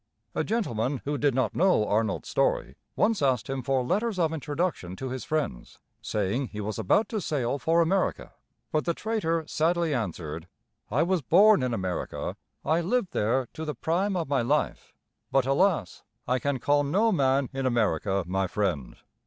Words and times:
A 0.33 0.43
gentleman 0.43 1.03
who 1.05 1.15
did 1.15 1.35
not 1.35 1.53
know 1.55 1.87
Arnold's 1.87 2.27
story 2.27 2.75
once 2.95 3.21
asked 3.21 3.47
him 3.47 3.61
for 3.61 3.83
letters 3.83 4.17
of 4.17 4.33
introduction 4.33 4.95
to 4.95 5.09
his 5.09 5.23
friends, 5.23 5.77
saying 6.01 6.47
he 6.47 6.59
was 6.59 6.79
about 6.79 7.07
to 7.09 7.21
sail 7.21 7.59
for 7.59 7.81
America. 7.83 8.33
But 8.71 8.85
the 8.85 8.95
traitor 8.95 9.43
sadly 9.45 9.93
answered: 9.93 10.47
"I 10.89 11.03
was 11.03 11.21
born 11.21 11.61
in 11.61 11.71
America; 11.71 12.35
I 12.65 12.81
lived 12.81 13.11
there 13.11 13.47
to 13.53 13.63
the 13.63 13.75
prime 13.75 14.15
of 14.15 14.27
my 14.27 14.41
life; 14.41 14.95
but, 15.31 15.45
alas! 15.45 16.01
I 16.27 16.39
can 16.39 16.57
call 16.57 16.83
no 16.83 17.11
man 17.11 17.49
in 17.53 17.67
America 17.67 18.23
my 18.25 18.47
friend." 18.47 18.95